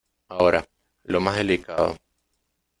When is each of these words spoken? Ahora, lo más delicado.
Ahora, 0.29 0.67
lo 1.03 1.19
más 1.21 1.37
delicado. 1.37 1.95